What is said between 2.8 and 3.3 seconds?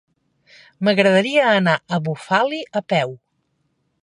a peu.